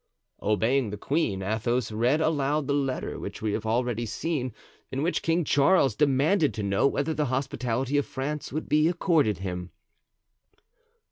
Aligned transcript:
Obeying 0.41 0.89
the 0.89 0.97
queen, 0.97 1.43
Athos 1.43 1.91
read 1.91 2.21
aloud 2.21 2.65
the 2.65 2.73
letter 2.73 3.19
which 3.19 3.39
we 3.43 3.53
have 3.53 3.67
already 3.67 4.03
seen, 4.03 4.51
in 4.91 5.03
which 5.03 5.21
King 5.21 5.43
Charles 5.43 5.93
demanded 5.95 6.55
to 6.55 6.63
know 6.63 6.87
whether 6.87 7.13
the 7.13 7.25
hospitality 7.25 7.97
of 7.99 8.05
France 8.07 8.51
would 8.51 8.67
be 8.67 8.87
accorded 8.87 9.37
him. 9.37 9.69